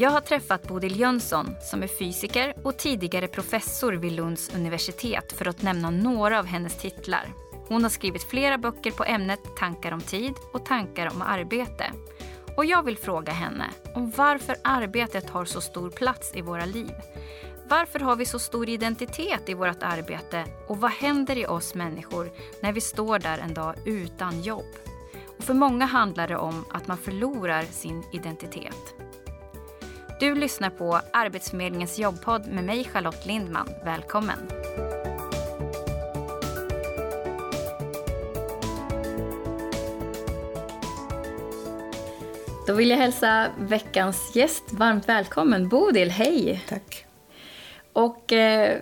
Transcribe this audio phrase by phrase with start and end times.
[0.00, 5.48] Jag har träffat Bodil Jönsson som är fysiker och tidigare professor vid Lunds universitet för
[5.48, 7.32] att nämna några av hennes titlar.
[7.68, 11.90] Hon har skrivit flera böcker på ämnet tankar om tid och tankar om arbete.
[12.56, 13.64] Och jag vill fråga henne
[13.94, 16.94] om varför arbetet har så stor plats i våra liv.
[17.68, 22.30] Varför har vi så stor identitet i vårt arbete och vad händer i oss människor
[22.62, 24.76] när vi står där en dag utan jobb?
[25.38, 28.99] Och för många handlar det om att man förlorar sin identitet.
[30.20, 33.68] Du lyssnar på Arbetsförmedlingens jobbpodd med mig Charlotte Lindman.
[33.84, 34.38] Välkommen!
[42.66, 45.68] Då vill jag hälsa veckans gäst varmt välkommen.
[45.68, 46.64] Bodil, hej!
[46.68, 47.06] Tack.
[47.92, 48.78] Och eh,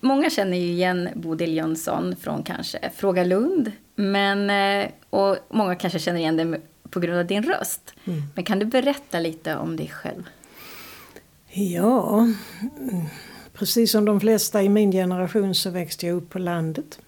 [0.00, 3.72] många känner ju igen Bodil Jönsson från kanske Fråga Lund.
[3.94, 6.60] Men, eh, och många kanske känner igen dig
[6.90, 7.94] på grund av din röst.
[8.04, 8.22] Mm.
[8.34, 10.22] Men kan du berätta lite om dig själv?
[11.52, 13.06] Ja, mm.
[13.52, 16.98] precis som de flesta i min generation så växte jag upp på landet.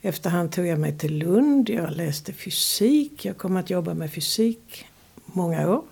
[0.00, 4.86] Efterhand tog jag mig till Lund, jag läste fysik, jag kom att jobba med fysik
[5.26, 5.84] många år,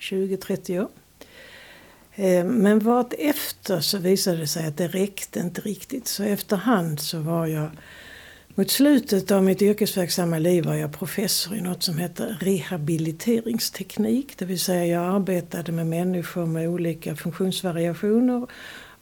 [0.00, 0.88] 20-30 år.
[2.14, 6.06] Eh, men vart efter så visade det sig att det räckte inte riktigt.
[6.06, 7.70] Så efterhand så var jag
[8.54, 14.38] mot slutet av mitt yrkesverksamma liv var jag professor i något som heter rehabiliteringsteknik.
[14.38, 18.46] Det vill säga jag arbetade med människor med olika funktionsvariationer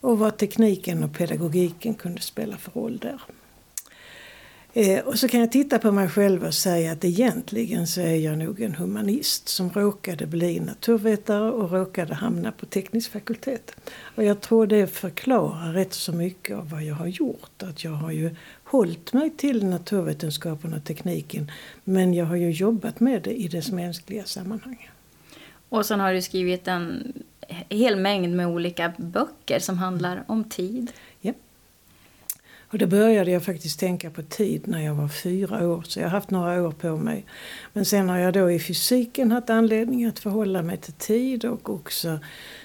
[0.01, 3.21] och vad tekniken och pedagogiken kunde spela för roll där.
[4.73, 8.15] Eh, och så kan jag titta på mig själv och säga att egentligen så är
[8.15, 13.77] jag nog en humanist som råkade bli naturvetare och råkade hamna på teknisk fakultet.
[14.15, 17.63] Och jag tror det förklarar rätt så mycket av vad jag har gjort.
[17.63, 18.37] Att jag har ju
[18.71, 21.51] hållit mig till naturvetenskapen och tekniken
[21.85, 24.91] men jag har ju jobbat med det i dess mänskliga sammanhang.
[25.69, 27.13] Och sen har du skrivit en
[27.69, 30.93] hel mängd med olika böcker som handlar om tid.
[31.21, 31.33] Ja.
[32.73, 36.07] Och då började jag faktiskt tänka på tid när jag var fyra år, så jag
[36.07, 37.25] har haft några år på mig.
[37.73, 41.71] Men sen har jag då i fysiken haft anledning att förhålla mig till tid och
[41.71, 42.19] också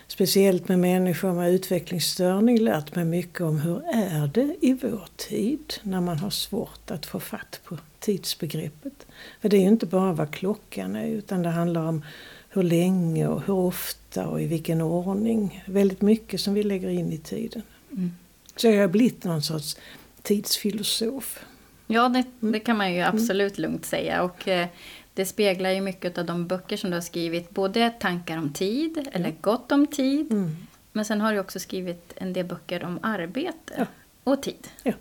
[0.07, 5.73] speciellt med människor med utvecklingsstörning lärt mig mycket om hur är det i vår tid
[5.83, 9.05] när man har svårt att få fatt på tidsbegreppet.
[9.41, 12.03] För det är ju inte bara vad klockan är utan det handlar om
[12.49, 15.63] hur länge och hur ofta och i vilken ordning.
[15.65, 17.61] Väldigt mycket som vi lägger in i tiden.
[17.91, 18.11] Mm.
[18.55, 19.77] Så jag har blivit någon sorts
[20.21, 21.45] tidsfilosof.
[21.87, 23.15] Ja, det, det kan man ju mm.
[23.15, 24.23] absolut lugnt säga.
[24.23, 24.67] Och eh,
[25.15, 27.49] det speglar ju mycket av de böcker som du har skrivit.
[27.49, 29.09] Både tankar om tid, mm.
[29.13, 30.31] eller gott om tid.
[30.31, 30.55] Mm.
[30.91, 33.85] Men sen har du också skrivit en del böcker om arbete ja.
[34.23, 34.67] och tid.
[34.83, 34.93] Ja.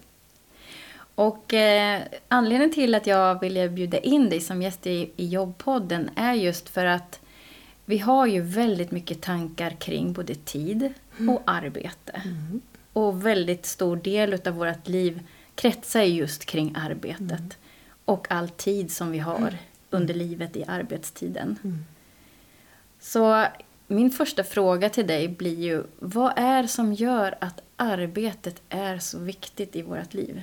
[1.14, 6.10] Och eh, anledningen till att jag ville bjuda in dig som gäst i, i jobbpodden
[6.16, 7.20] är just för att
[7.84, 11.34] vi har ju väldigt mycket tankar kring både tid mm.
[11.34, 12.22] och arbete.
[12.24, 12.60] Mm.
[12.92, 15.20] Och väldigt stor del av vårt liv
[15.54, 17.30] kretsar just kring arbetet.
[17.30, 17.50] Mm.
[18.04, 19.54] Och all tid som vi har mm.
[19.94, 21.58] Under livet i arbetstiden.
[21.64, 21.84] Mm.
[23.00, 23.46] Så
[23.86, 28.98] min första fråga till dig blir ju, vad är det som gör att arbetet är
[28.98, 30.42] så viktigt i vårt liv?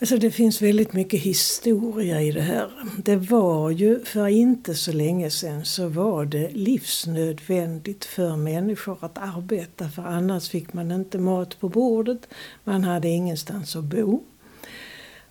[0.00, 2.70] Alltså det finns väldigt mycket historia i det här.
[2.96, 9.18] Det var ju för inte så länge sedan så var det livsnödvändigt för människor att
[9.18, 12.28] arbeta för annars fick man inte mat på bordet,
[12.64, 14.22] man hade ingenstans att bo.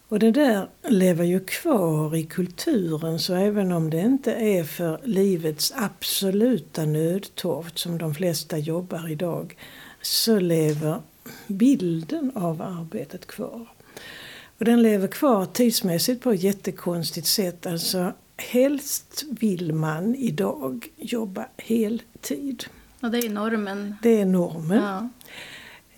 [0.10, 5.00] Och det där lever ju kvar i kulturen så även om det inte är för
[5.04, 9.58] livets absoluta nödtorft som de flesta jobbar idag
[10.02, 11.02] så lever
[11.48, 13.68] bilden av arbetet kvar.
[14.58, 17.66] Och den lever kvar tidsmässigt på ett jättekonstigt sätt.
[17.66, 22.66] Alltså helst vill man idag jobba heltid.
[23.02, 23.96] Och det är normen?
[24.02, 24.84] Det är normen.
[24.84, 25.10] Ja.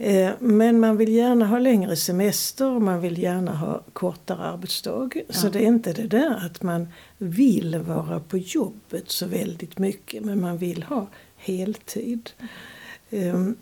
[0.01, 5.09] Eh, men man vill gärna ha längre semester och man vill gärna ha kortare arbetsdag.
[5.15, 5.21] Ja.
[5.29, 6.87] Så det är inte det där att man
[7.17, 11.07] vill vara på jobbet så väldigt mycket men man vill ha
[11.37, 12.29] heltid.
[13.09, 13.55] Mm.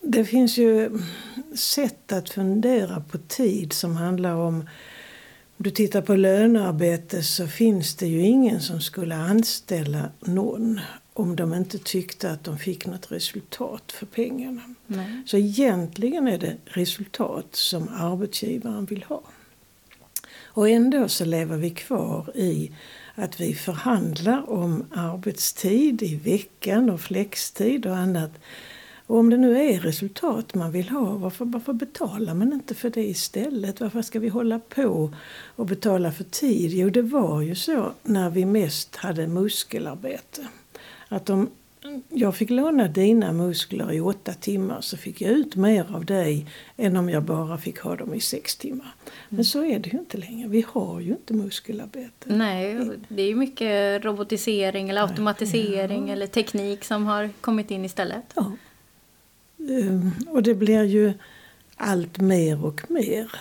[0.00, 0.98] Det finns ju
[1.54, 4.66] sätt att fundera på tid som handlar om
[5.56, 10.80] om du tittar på lönearbete så finns det ju ingen som skulle anställa någon
[11.14, 14.74] om de inte tyckte att de fick något resultat för pengarna.
[14.86, 15.22] Nej.
[15.26, 19.22] Så egentligen är det resultat som arbetsgivaren vill ha.
[20.54, 22.70] Och ändå så lever vi kvar i
[23.14, 28.30] att vi förhandlar om arbetstid i veckan och flextid och annat
[29.06, 32.90] och om det nu är resultat man vill ha, varför, varför betalar man inte för
[32.90, 33.80] det istället?
[33.80, 35.14] Varför ska vi hålla på
[35.56, 36.72] och betala för tid?
[36.72, 40.46] Jo, det var ju så när vi mest hade muskelarbete.
[41.12, 41.50] Att om
[42.08, 46.46] jag fick låna dina muskler i åtta timmar så fick jag ut mer av dig
[46.76, 48.94] än om jag bara fick ha dem i sex timmar.
[49.28, 49.44] Men mm.
[49.44, 50.48] så är det ju inte längre.
[50.48, 52.26] Vi har ju inte muskelarbete.
[52.26, 56.12] Nej, det är ju mycket robotisering eller automatisering ja.
[56.12, 58.24] eller teknik som har kommit in istället.
[58.34, 58.52] Ja.
[59.58, 61.12] Ehm, och det blir ju
[61.76, 63.32] allt mer och mer.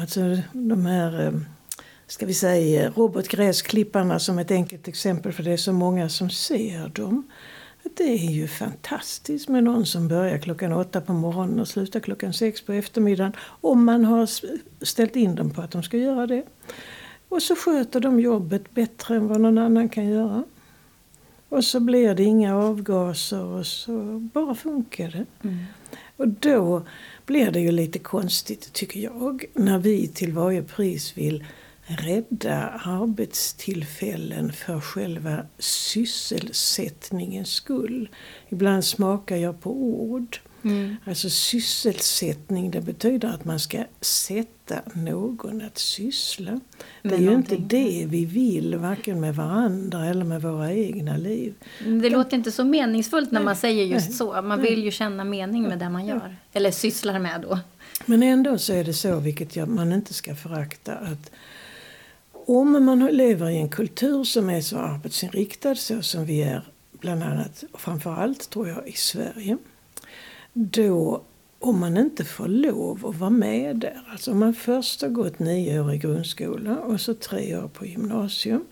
[0.00, 0.20] Alltså
[0.52, 1.44] de här ehm,
[2.08, 6.88] ska vi säga robotgräsklipparna som ett enkelt exempel för det är så många som ser
[6.88, 7.30] dem.
[7.96, 12.32] Det är ju fantastiskt med någon som börjar klockan åtta på morgonen och slutar klockan
[12.32, 13.32] sex på eftermiddagen.
[13.60, 14.28] Om man har
[14.84, 16.44] ställt in dem på att de ska göra det.
[17.28, 20.44] Och så sköter de jobbet bättre än vad någon annan kan göra.
[21.48, 25.48] Och så blir det inga avgaser och så bara funkar det.
[25.48, 25.64] Mm.
[26.16, 26.82] Och då
[27.26, 31.44] blir det ju lite konstigt tycker jag när vi till varje pris vill
[31.88, 38.08] rädda arbetstillfällen för själva sysselsättningens skull.
[38.48, 40.38] Ibland smakar jag på ord.
[40.62, 40.96] Mm.
[41.04, 46.60] Alltså sysselsättning det betyder att man ska sätta någon att syssla.
[47.02, 51.54] Det är ju inte det vi vill varken med varandra eller med våra egna liv.
[51.84, 54.42] Det De, låter inte så meningsfullt när man säger just så.
[54.42, 56.36] Man vill ju känna mening med det man gör.
[56.52, 57.58] Eller sysslar med då.
[58.06, 61.30] Men ändå så är det så, vilket man inte ska förakta, att
[62.48, 66.62] om man lever i en kultur som är så arbetsinriktad så som vi är
[66.92, 69.58] bland annat och framförallt tror jag i Sverige.
[70.52, 71.22] Då
[71.58, 74.02] om man inte får lov att vara med där.
[74.12, 77.86] Alltså om man först har gått nio år i grundskola och så tre år på
[77.86, 78.64] gymnasium.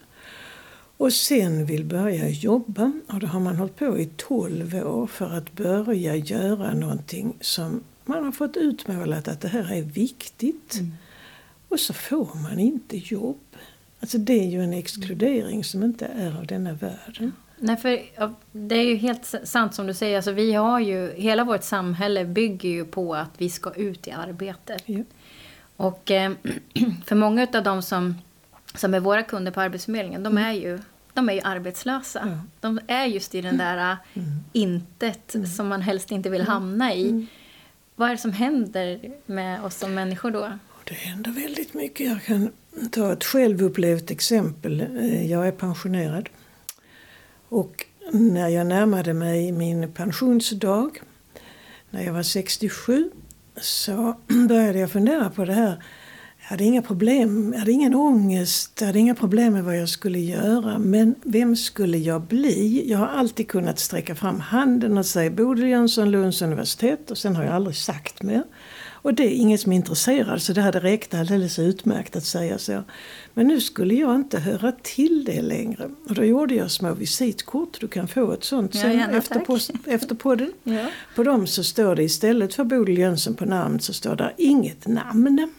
[0.97, 5.31] Och sen vill börja jobba och då har man hållit på i tolv år för
[5.31, 10.75] att börja göra någonting som man har fått utmålat att det här är viktigt.
[10.75, 10.93] Mm.
[11.69, 13.41] Och så får man inte jobb.
[14.01, 17.33] Alltså det är ju en exkludering som inte är av denna världen.
[17.59, 18.03] Nej, för
[18.53, 20.17] det är ju helt sant som du säger.
[20.17, 24.11] Alltså, vi har ju, hela vårt samhälle bygger ju på att vi ska ut i
[24.11, 24.83] arbetet.
[24.87, 25.03] Ja.
[25.77, 26.33] Och eh,
[27.07, 28.15] för många av de som,
[28.75, 30.79] som är våra kunder på Arbetsförmedlingen, de är ju,
[31.15, 32.21] de är ju arbetslösa.
[32.25, 32.39] Ja.
[32.61, 34.29] De är just i den där mm.
[34.53, 35.47] intet mm.
[35.47, 37.09] som man helst inte vill hamna i.
[37.09, 37.27] Mm.
[37.95, 40.53] Vad är det som händer med oss som människor då?
[40.89, 42.07] Det händer väldigt mycket.
[42.07, 42.51] Jag kan
[42.91, 44.81] ta ett självupplevt exempel.
[44.81, 46.29] Eh, jag är pensionerad.
[47.49, 50.91] Och när jag närmade mig min pensionsdag,
[51.91, 53.11] när jag var 67,
[53.61, 54.17] så
[54.49, 55.83] började jag fundera på det här.
[56.39, 59.89] Jag hade inga problem, jag hade ingen ångest, jag hade inga problem med vad jag
[59.89, 60.79] skulle göra.
[60.79, 62.91] Men vem skulle jag bli?
[62.91, 67.37] Jag har alltid kunnat sträcka fram handen och säga Bodil Jönsson, Lunds universitet och sen
[67.37, 68.43] har jag aldrig sagt mer.
[69.07, 72.59] Och det är ingen som är intresserad så det hade räckt alldeles utmärkt att säga
[72.59, 72.83] så.
[73.35, 75.91] Men nu skulle jag inte höra till det längre.
[76.09, 77.81] Och då gjorde jag små visitkort.
[77.81, 79.01] Du kan få ett sånt ja, sen
[79.87, 80.53] efter, podden.
[80.65, 80.87] ja.
[81.15, 84.87] På dem så står det istället för Bodil Jönsson på namn så står det inget
[84.87, 85.53] namn.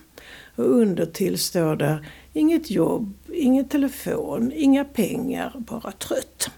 [0.56, 6.50] Och under till står det inget jobb, ingen telefon, inga pengar, bara trött.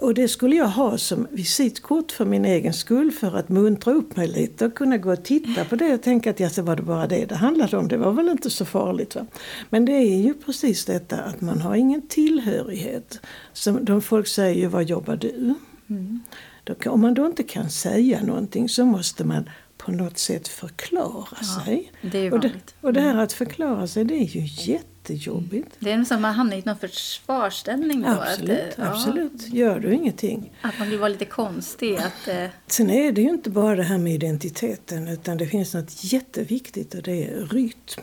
[0.00, 4.16] Och det skulle jag ha som visitkort för min egen skull för att muntra upp
[4.16, 6.76] mig lite och kunna gå och titta på det och tänka att ja, så var
[6.76, 7.88] det bara det det handlade om.
[7.88, 9.14] Det var väl inte så farligt.
[9.14, 9.26] Va?
[9.70, 13.20] Men det är ju precis detta att man har ingen tillhörighet.
[13.52, 15.54] Som de folk säger ju, vad jobbar du?
[15.90, 16.20] Mm.
[16.64, 19.48] Då, om man då inte kan säga någonting så måste man
[19.84, 21.92] på något sätt förklara ja, sig.
[22.02, 25.76] Det är och, det, och det här att förklara sig det är ju jätte jättejobbigt.
[25.78, 28.08] Det är som man hamnar i någon försvarsställning då.
[28.08, 29.48] Absolut, att, absolut.
[29.48, 30.52] Gör du ingenting.
[30.60, 31.96] Att man vill vara lite konstig.
[31.96, 32.46] Att, eh...
[32.66, 36.94] Sen är det ju inte bara det här med identiteten utan det finns något jätteviktigt
[36.94, 38.02] och det är rytm.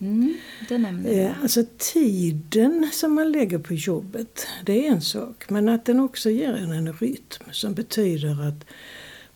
[0.00, 0.34] Mm,
[0.68, 1.24] det nämnde jag.
[1.24, 5.50] Eh, alltså tiden som man lägger på jobbet, det är en sak.
[5.50, 8.64] Men att den också ger en en rytm som betyder att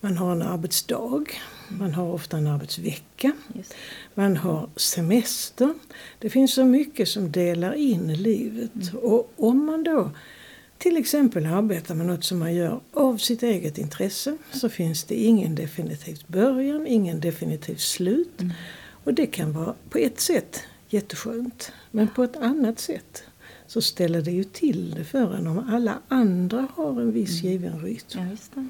[0.00, 1.24] man har en arbetsdag,
[1.68, 3.32] man har ofta en arbetsvecka,
[4.14, 5.74] man har semester.
[6.18, 8.92] Det finns så mycket som delar in livet.
[8.92, 9.04] Mm.
[9.04, 10.10] Och om man då
[10.78, 15.14] till exempel arbetar med något som man gör av sitt eget intresse så finns det
[15.14, 18.40] ingen definitivt början, ingen definitivt slut.
[18.40, 18.52] Mm.
[19.04, 21.72] Och det kan vara på ett sätt jätteskönt.
[21.90, 23.24] Men på ett annat sätt
[23.66, 27.52] så ställer det ju till det för en om alla andra har en viss mm.
[27.52, 28.38] given rytm.
[28.54, 28.62] Ja,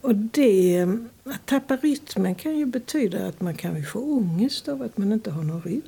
[0.00, 0.86] och det,
[1.24, 5.30] att tappa rytmen kan ju betyda att man kan få ångest av att man inte
[5.30, 5.82] har någon rytm.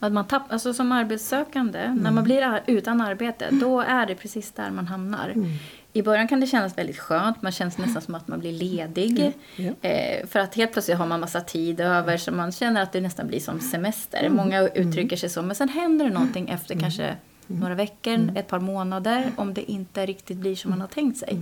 [0.00, 1.98] Att man tapp, alltså som arbetssökande, mm.
[1.98, 5.28] när man blir utan arbete, då är det precis där man hamnar.
[5.28, 5.48] Mm.
[5.92, 9.32] I början kan det kännas väldigt skönt, man känns nästan som att man blir ledig.
[9.56, 9.74] Mm.
[9.82, 13.00] Eh, för att helt plötsligt har man massa tid över så man känner att det
[13.00, 14.18] nästan blir som semester.
[14.18, 14.36] Mm.
[14.36, 16.82] Många uttrycker sig så, men sen händer det någonting efter mm.
[16.82, 21.18] kanske några veckor, ett par månader om det inte riktigt blir som man har tänkt
[21.18, 21.38] sig.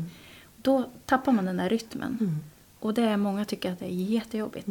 [0.66, 2.40] Då tappar man den där rytmen.
[2.80, 4.66] Och det är många tycker att det är jättejobbigt.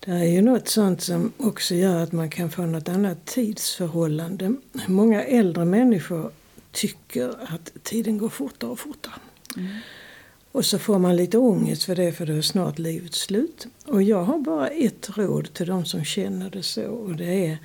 [0.00, 4.54] Det är ju något sånt som också gör att man kan få något annat tidsförhållande.
[4.86, 6.30] Många äldre människor
[6.72, 9.14] tycker att tiden går fortare och fortare.
[9.56, 9.76] Mm.
[10.52, 13.66] Och så får man lite ångest för det för då är snart livet slut.
[13.86, 17.58] Och jag har bara ett råd till de som känner det så och det är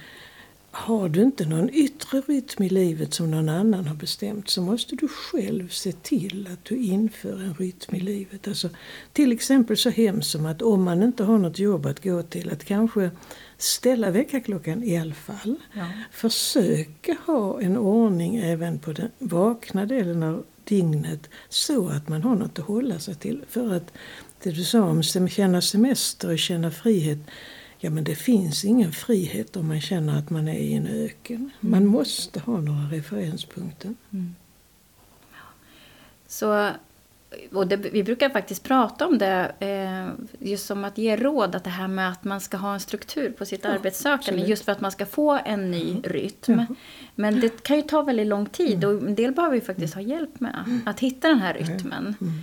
[0.75, 4.96] har du inte någon yttre rytm i livet som någon annan har bestämt så måste
[4.96, 8.48] du själv se till att du inför en rytm i livet.
[8.48, 8.70] Alltså,
[9.13, 12.51] till exempel så hemskt som att om man inte har något jobb att gå till
[12.51, 13.12] att kanske
[13.58, 15.56] ställa väckarklockan i alla fall.
[15.74, 15.88] Ja.
[16.12, 22.36] Försöka ha en ordning även på den vakna delen av dygnet så att man har
[22.36, 23.44] något att hålla sig till.
[23.50, 23.94] För att
[24.44, 27.20] det du sa om att känna semester och känna frihet
[27.83, 31.35] Ja men det finns ingen frihet om man känner att man är i en öken.
[31.35, 31.51] Mm.
[31.59, 33.93] Man måste ha några referenspunkter.
[34.13, 34.35] Mm.
[36.27, 36.69] Så,
[37.51, 41.63] och det, vi brukar faktiskt prata om det, eh, just som att ge råd, att
[41.63, 44.47] det här med att man ska ha en struktur på sitt ja, arbetssökande, absolut.
[44.47, 46.03] just för att man ska få en ny mm.
[46.03, 46.59] rytm.
[46.59, 46.65] Ja.
[47.15, 48.97] Men det kan ju ta väldigt lång tid mm.
[48.97, 50.81] och en del behöver ju faktiskt ha hjälp med mm.
[50.85, 52.15] att hitta den här rytmen.
[52.21, 52.33] Mm.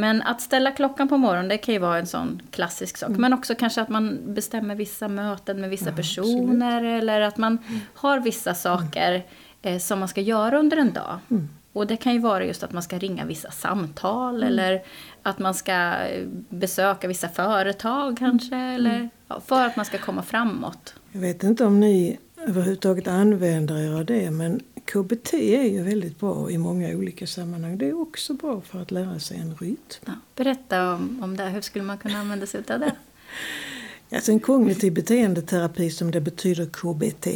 [0.00, 3.08] Men att ställa klockan på morgonen, det kan ju vara en sån klassisk sak.
[3.08, 3.20] Mm.
[3.20, 6.76] Men också kanske att man bestämmer vissa möten med vissa ja, personer.
[6.76, 7.02] Absolut.
[7.02, 7.80] Eller att man mm.
[7.94, 9.26] har vissa saker
[9.62, 11.18] eh, som man ska göra under en dag.
[11.30, 11.48] Mm.
[11.72, 14.36] Och det kan ju vara just att man ska ringa vissa samtal.
[14.36, 14.48] Mm.
[14.48, 14.82] Eller
[15.22, 18.56] att man ska eh, besöka vissa företag kanske.
[18.56, 19.10] Eller,
[19.46, 20.94] för att man ska komma framåt.
[21.12, 24.30] Jag vet inte om ni överhuvudtaget använder er av det.
[24.30, 27.78] Men KBT är ju väldigt bra i många olika sammanhang.
[27.78, 29.76] Det är också bra för att lära sig en rytm.
[30.04, 31.44] Ja, berätta om, om det.
[31.44, 32.92] Hur skulle man kunna använda sig av det?
[34.12, 37.26] Alltså en kognitiv beteendeterapi som det betyder KBT.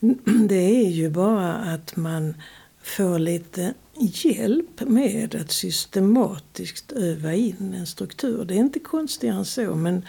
[0.48, 2.34] Det är ju bara att man
[2.82, 8.44] får lite hjälp med att systematiskt öva in en struktur.
[8.44, 10.02] Det är inte konstigare än så men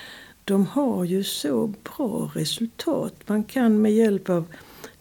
[0.46, 3.14] de har ju så bra resultat.
[3.26, 4.46] Man kan med hjälp av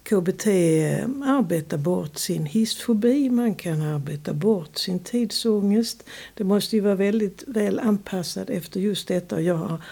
[0.02, 6.04] KBT eh, arbeta bort sin hissfobi, man kan arbeta bort sin tidsångest.
[6.34, 9.40] Det måste ju vara väldigt väl anpassat efter just detta.
[9.40, 9.82] Jag har,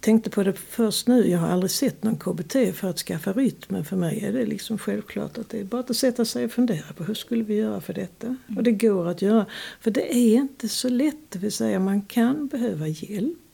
[0.00, 3.84] tänkte på det först nu, jag har aldrig sett någon KBT för att skaffa rytmen.
[3.84, 6.92] För mig är det liksom självklart att det är bara att sätta sig och fundera
[6.96, 8.36] på hur skulle vi göra för detta?
[8.56, 9.46] Och det går att göra.
[9.80, 13.49] För det är inte så lätt, det vill säga man kan behöva hjälp.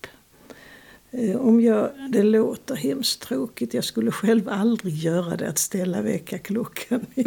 [1.19, 6.03] Eh, om jag, det låter hemskt tråkigt, jag skulle själv aldrig göra det, att ställa
[6.03, 7.25] väckarklockan i,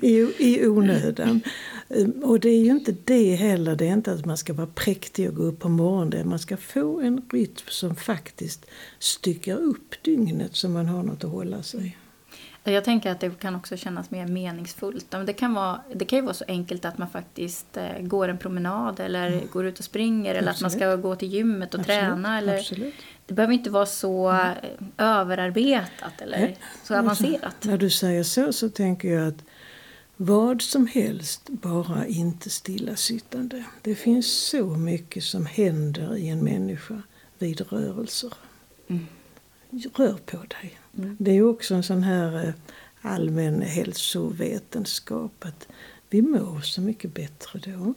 [0.00, 1.40] i, i onödan.
[1.88, 4.66] Ehm, och det är ju inte det heller, det är inte att man ska vara
[4.66, 6.28] präktig och gå upp på morgonen.
[6.28, 8.66] Man ska få en rytm som faktiskt
[8.98, 11.96] styckar upp dygnet så man har något att hålla sig.
[12.72, 15.14] Jag tänker att det kan också kännas mer meningsfullt.
[15.26, 18.38] Det kan, vara, det kan ju vara så enkelt att man faktiskt eh, går en
[18.38, 19.48] promenad eller mm.
[19.52, 20.56] går ut och springer eller Absolut.
[20.56, 22.00] att man ska gå till gymmet och Absolut.
[22.00, 22.38] träna.
[22.38, 22.94] Eller, Absolut.
[23.26, 24.54] Det behöver inte vara så mm.
[24.96, 27.56] överarbetat eller så avancerat.
[27.64, 29.44] När du säger så så tänker jag att
[30.16, 33.64] vad som helst, bara inte stillasittande.
[33.82, 37.02] Det finns så mycket som händer i en människa
[37.38, 38.32] vid rörelser.
[38.88, 39.06] Mm.
[39.70, 40.78] Rör på dig.
[40.98, 41.16] Mm.
[41.18, 42.54] Det är också en sån här eh,
[43.00, 45.68] allmän hälsovetenskap att
[46.10, 47.94] vi mår så mycket bättre då.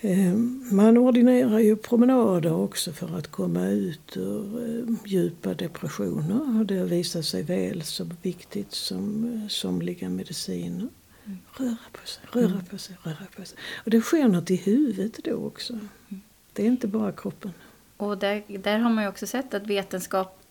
[0.00, 0.34] Eh,
[0.72, 6.60] man ordinerar ju promenader också för att komma ut ur eh, djupa depressioner.
[6.60, 10.88] Och det har visat sig väl så viktigt som somliga mediciner.
[11.24, 11.38] Mm.
[11.56, 12.64] Röra på sig, röra mm.
[12.64, 13.58] på sig, röra på sig.
[13.84, 15.72] Och det sker något i huvudet då också.
[15.72, 16.22] Mm.
[16.52, 17.52] Det är inte bara kroppen.
[17.96, 20.43] Och där, där har man ju också sett att vetenskap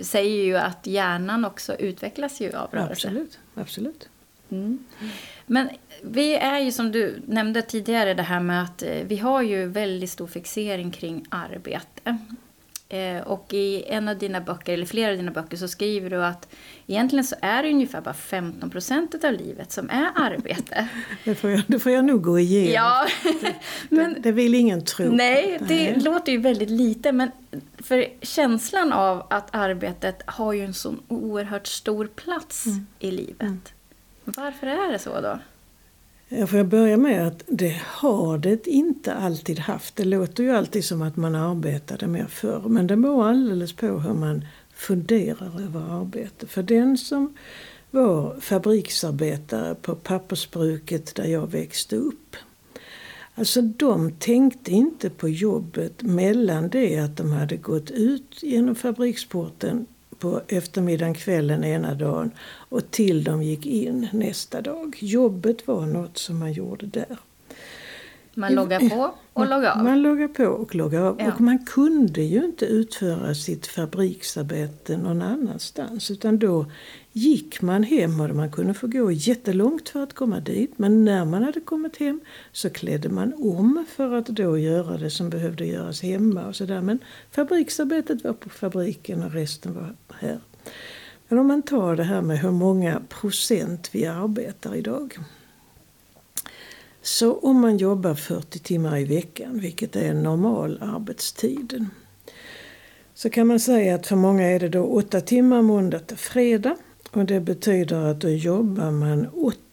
[0.00, 3.08] säger ju att hjärnan också utvecklas ju av rörelse.
[3.08, 3.38] Absolut.
[3.54, 4.08] Absolut.
[4.50, 4.84] Mm.
[5.46, 5.68] Men
[6.02, 9.66] vi är ju som du nämnde tidigare det här med att eh, vi har ju
[9.66, 12.18] väldigt stor fixering kring arbete.
[12.92, 16.24] Eh, och i en av dina böcker, eller flera av dina böcker, så skriver du
[16.24, 16.48] att
[16.86, 20.88] egentligen så är det ungefär bara 15 procent av livet som är arbete.
[21.24, 22.72] det, får jag, det får jag nog gå igenom.
[22.72, 23.06] Ja.
[23.88, 25.12] men, det, det vill ingen tro.
[25.12, 26.00] Nej, det nej.
[26.00, 27.12] låter ju väldigt lite.
[27.12, 27.30] Men
[27.78, 32.86] för känslan av att arbetet har ju en så oerhört stor plats mm.
[32.98, 33.40] i livet.
[33.40, 33.60] Mm.
[34.24, 35.38] Varför är det så då?
[36.38, 39.96] Jag får jag börja med att det har det inte alltid haft.
[39.96, 42.62] Det låter ju alltid som att man arbetade mer förr.
[42.66, 46.46] Men det beror alldeles på hur man funderar över arbete.
[46.46, 47.34] För den som
[47.90, 52.36] var fabriksarbetare på pappersbruket där jag växte upp.
[53.34, 59.86] Alltså de tänkte inte på jobbet mellan det att de hade gått ut genom fabriksporten
[60.22, 62.30] på eftermiddagen, kvällen ena dagen
[62.68, 64.96] och till de gick in nästa dag.
[65.00, 67.18] Jobbet var något som man gjorde där.
[68.34, 69.84] Man loggar på och loggar av.
[69.84, 71.16] Man loggar på och loggar av.
[71.20, 71.32] Ja.
[71.32, 76.10] Och man kunde ju inte utföra sitt fabriksarbete någon annanstans.
[76.10, 76.66] Utan då
[77.12, 80.72] gick man hem och man kunde få gå jättelångt för att komma dit.
[80.76, 82.20] Men när man hade kommit hem
[82.52, 86.46] så klädde man om för att då göra det som behövde göras hemma.
[86.46, 86.80] och sådär.
[86.80, 86.98] Men
[87.30, 90.40] fabriksarbetet var på fabriken och resten var här.
[91.28, 95.18] Men om man tar det här med hur många procent vi arbetar idag.
[97.02, 101.86] Så om man jobbar 40 timmar i veckan, vilket är normal arbetstid.
[103.14, 106.76] Så kan man säga att för många är det då 8 timmar måndag till fredag.
[107.12, 109.28] Och det betyder att då jobbar man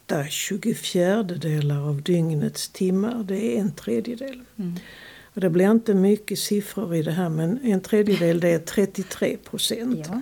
[0.07, 3.23] 8 tjugofjärdedelar av dygnets timmar.
[3.23, 4.41] Det är en tredjedel.
[4.57, 4.75] Mm.
[5.33, 9.37] Och det blir inte mycket siffror i det här men en tredjedel det är 33
[9.37, 10.05] procent.
[10.09, 10.21] Ja.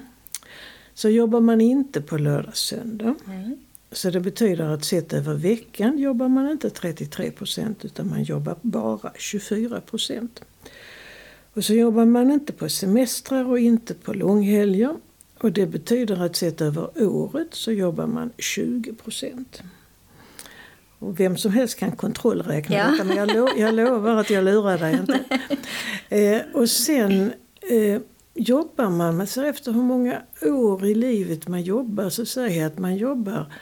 [0.94, 3.58] Så jobbar man inte på lördag söndag Nej.
[3.92, 8.56] så det betyder att sett över veckan jobbar man inte 33 procent utan man jobbar
[8.62, 10.42] bara 24 procent.
[11.54, 14.96] Och så jobbar man inte på semestrar och inte på långhelger.
[15.42, 19.62] Och det betyder att sett över året så jobbar man 20 procent.
[21.00, 22.92] Och vem som helst kan kontrollräkna Ja.
[22.92, 25.20] detta men jag, lo- jag lovar att jag lurar dig inte.
[26.10, 28.02] Eh, och sen eh,
[28.34, 32.68] jobbar man, man ser efter hur många år i livet man jobbar så säger jag
[32.72, 33.54] att man jobbar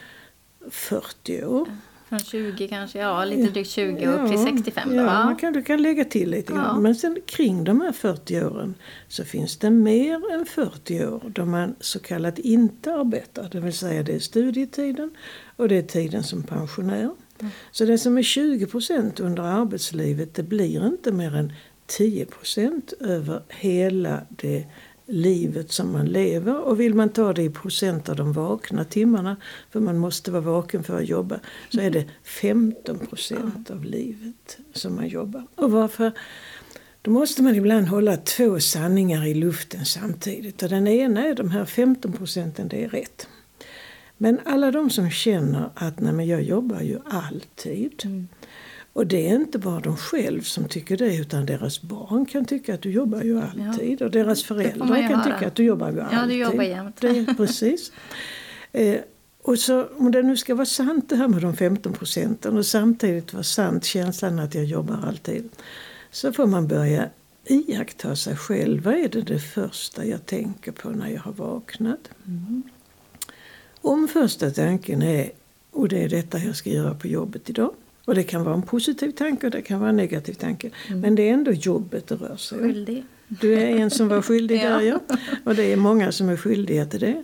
[0.70, 1.68] 40 år.
[2.10, 4.96] Från 20 kanske, ja lite drygt 20 och upp till 65 då.
[4.96, 5.04] Ja.
[5.04, 6.60] man kan, du kan lägga till lite Ja.
[6.60, 6.82] grann.
[6.82, 8.76] Men sen kring de här 40 åren
[9.08, 13.50] så finns det mer än 40 år då man så kallat inte arbetar.
[13.52, 15.12] Det vill säga det är studietiden
[15.56, 17.12] och det är tiden som pensionär.
[17.40, 17.52] Mm.
[17.72, 21.54] Så det som är 20 procent under arbetslivet det blir inte mer än
[21.88, 24.66] 10 procent över hela det
[25.06, 26.62] livet som man lever.
[26.62, 29.38] Och vill man ta det i procent av de vakna timmarna,
[29.72, 34.58] för man måste vara vaken för att jobba, så är det 15 procent av livet
[34.74, 35.48] som man jobbar.
[35.56, 36.12] Och varför?
[37.02, 40.64] Då måste man ibland hålla två sanningar i luften samtidigt.
[40.64, 43.28] Och den ena är de här 15 procenten, det är rätt.
[44.18, 48.02] Men alla de som känner att nej men jag jobbar ju alltid.
[48.06, 48.28] Mm.
[48.96, 52.74] Och det är inte bara de själv som tycker det utan deras barn kan tycka
[52.74, 54.02] att du jobbar ju alltid.
[54.02, 56.18] Och deras föräldrar kan tycka att du jobbar ju alltid.
[56.20, 57.02] Ja, du jobbar jämt.
[57.02, 57.92] Det precis.
[58.72, 59.00] Eh,
[59.42, 62.66] och så, om det nu ska vara sant det här med de 15 procenten och
[62.66, 65.50] samtidigt vara sant känslan att jag jobbar alltid.
[66.12, 67.10] Så får man börja
[67.46, 68.84] iaktta sig själv.
[68.84, 72.10] Vad är det det första jag tänker på när jag har vaknat?
[72.28, 72.64] Mm.
[73.82, 75.32] Om första tanken är,
[75.72, 77.74] och det är detta jag ska göra på jobbet idag.
[78.06, 80.70] Och det kan vara en positiv tanke och det kan vara en negativ tanke.
[80.90, 82.64] Men det är ändå jobbet det rör sig om.
[82.64, 83.04] Skyldig.
[83.28, 84.70] Du är en som var skyldig Ja.
[84.70, 85.00] där ja.
[85.44, 87.24] Och det är många som är skyldiga till det.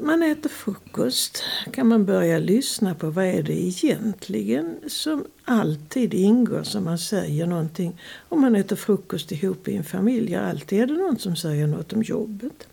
[0.00, 1.42] Man äter frukost.
[1.72, 7.46] Kan man börja lyssna på vad är det egentligen som alltid ingår som man säger
[7.46, 8.00] någonting.
[8.28, 11.92] Om man äter frukost ihop i en familj, alltid är det någon som säger något
[11.92, 12.68] om jobbet.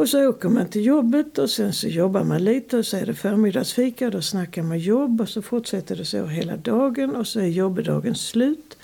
[0.00, 3.06] Och så åker man till jobbet och sen så jobbar man lite och så är
[3.06, 7.26] det förmiddagsfika och då snackar man jobb och så fortsätter det så hela dagen och
[7.26, 8.76] så är jobbdagen slut.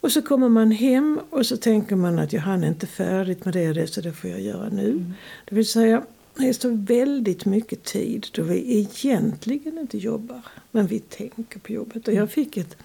[0.00, 3.54] Och så kommer man hem och så tänker man att jag hann inte färdigt med
[3.54, 5.04] det och det så det får jag göra nu.
[5.44, 6.02] Det vill säga,
[6.36, 10.40] det så väldigt mycket tid då vi egentligen inte jobbar.
[10.70, 12.08] Men vi tänker på jobbet.
[12.08, 12.76] Och jag fick ett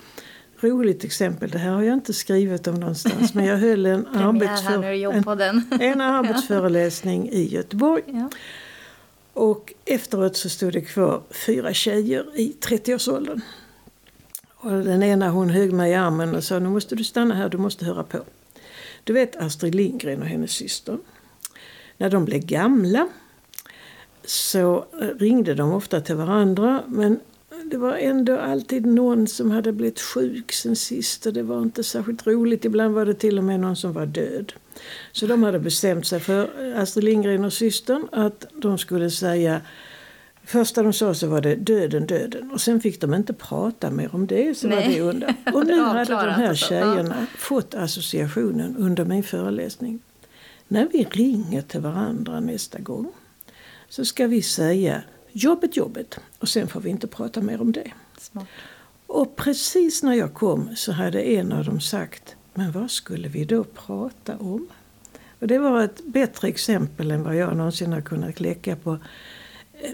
[0.63, 1.49] roligt exempel.
[1.49, 3.33] Det här har jag inte skrivit om någonstans.
[3.33, 4.83] Men jag höll en, arbetsför,
[5.41, 8.03] en, en arbetsföreläsning i Göteborg.
[8.07, 8.29] Ja.
[9.33, 13.41] Och efteråt så stod det kvar fyra tjejer i 30-årsåldern.
[14.55, 17.49] Och den ena hon högg mig i armen och sa nu måste du stanna här,
[17.49, 18.19] du måste höra på.
[19.03, 20.97] Du vet Astrid Lindgren och hennes syster.
[21.97, 23.07] När de blev gamla
[24.25, 24.85] så
[25.19, 27.19] ringde de ofta till varandra men
[27.65, 31.83] det var ändå alltid någon som hade blivit sjuk sen sist och det var inte
[31.83, 32.65] särskilt roligt.
[32.65, 34.53] Ibland var det till och med någon som var död.
[35.11, 39.61] Så de hade bestämt sig för, Astrid Lindgren och systern, att de skulle säga
[40.45, 42.51] Första de sa så var det döden, döden.
[42.51, 44.57] Och sen fick de inte prata mer om det.
[44.57, 45.35] Så var det under.
[45.53, 46.65] Och nu hade de här och så.
[46.65, 49.99] tjejerna fått associationen under min föreläsning.
[50.67, 53.11] När vi ringer till varandra nästa gång
[53.89, 55.01] så ska vi säga
[55.33, 56.19] jobbet, jobbet.
[56.39, 57.91] Och sen får vi inte prata mer om det.
[58.17, 58.47] Smart.
[59.07, 63.45] Och precis när jag kom så hade en av dem sagt Men vad skulle vi
[63.45, 64.67] då prata om?
[65.39, 68.91] Och det var ett bättre exempel än vad jag någonsin har kunnat kläcka på
[69.73, 69.91] eh,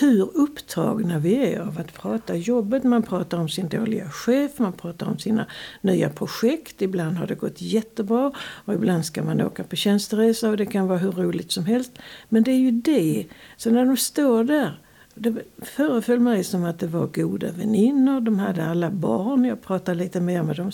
[0.00, 2.84] hur upptagna vi är av att prata jobbet.
[2.84, 5.46] Man pratar om sin dåliga chef, man pratar om sina
[5.80, 6.82] nya projekt.
[6.82, 8.32] Ibland har det gått jättebra
[8.64, 11.92] och ibland ska man åka på tjänsteresa och det kan vara hur roligt som helst.
[12.28, 13.26] Men det är ju det.
[13.56, 14.81] Så när de står där
[15.14, 19.98] det föreföll mig som att det var goda väninnor, de hade alla barn, jag pratade
[19.98, 20.72] lite mer med dem.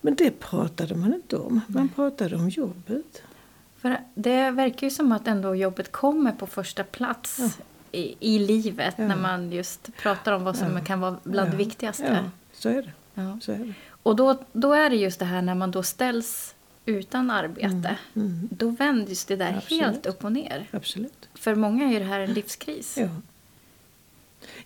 [0.00, 3.22] Men det pratade man inte om, man pratade om jobbet.
[3.76, 7.64] För det verkar ju som att ändå jobbet kommer på första plats ja.
[7.92, 9.08] i, i, livet ja.
[9.08, 10.84] när man just pratar om vad som ja.
[10.84, 12.30] kan vara bland det viktigaste.
[12.52, 13.38] Så är det.
[13.40, 13.74] Så är det.
[13.88, 16.54] Och då, då är det just det här när man då ställs
[16.86, 17.66] utan arbete.
[17.66, 17.96] Mm.
[18.14, 18.48] Mm.
[18.50, 19.82] Då vänds det där Absolut.
[19.82, 20.68] helt upp och ner.
[20.70, 21.28] Absolut.
[21.34, 22.98] För många är det här en livskris.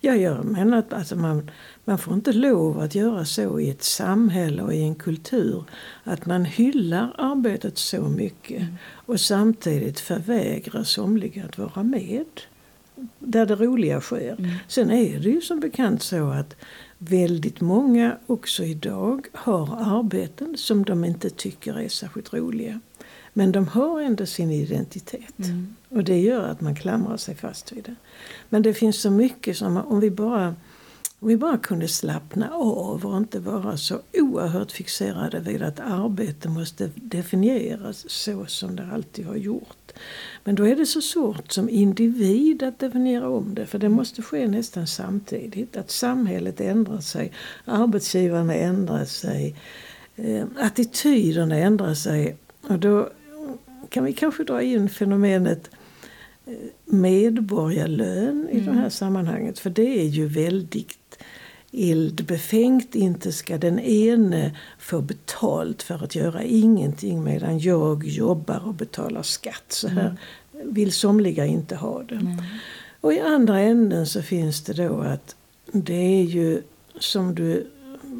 [0.00, 0.10] Ja.
[0.10, 1.50] Ja, jag menar att alltså man,
[1.84, 5.64] man får inte lov att göra så i ett samhälle och i en kultur
[6.04, 8.74] att man hyllar arbetet så mycket mm.
[9.06, 12.26] och samtidigt förvägrar somliga att vara med
[13.18, 14.36] där det roliga sker.
[14.38, 14.50] Mm.
[14.68, 16.56] Sen är det ju som bekant så att
[16.98, 22.80] väldigt många också idag har arbeten som de inte tycker är särskilt roliga.
[23.32, 25.38] Men de har ändå sin identitet.
[25.38, 25.76] Mm.
[25.88, 27.94] Och det gör att man klamrar sig fast vid det.
[28.48, 30.54] Men det finns så mycket som om vi bara
[31.22, 36.48] om vi bara kunde slappna av och inte vara så oerhört fixerade vid att arbete
[36.48, 39.92] måste definieras så som det alltid har gjort.
[40.44, 44.22] Men då är det så svårt som individ att definiera om det för det måste
[44.22, 45.76] ske nästan samtidigt.
[45.76, 47.32] Att samhället ändrar sig,
[47.64, 49.56] arbetsgivarna ändrar sig,
[50.16, 52.36] eh, attityderna ändrar sig.
[52.68, 53.10] Och då
[53.90, 55.70] kan vi kanske dra in fenomenet
[56.46, 56.52] eh,
[56.84, 58.64] medborgarlön i mm.
[58.64, 58.90] det här mm.
[58.90, 59.58] sammanhanget.
[59.58, 60.98] För det är ju väldigt
[61.72, 62.94] eldbefängt.
[62.94, 69.22] Inte ska den ene få betalt för att göra ingenting medan jag jobbar och betalar
[69.22, 69.64] skatt.
[69.68, 70.16] Så här
[70.52, 70.74] mm.
[70.74, 72.14] vill somliga inte ha det.
[72.14, 72.36] Mm.
[73.00, 75.36] Och i andra änden så finns det då att
[75.72, 76.62] det är ju
[76.98, 77.66] som du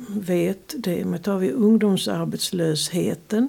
[0.09, 3.48] vet, det, tar vi ungdomsarbetslösheten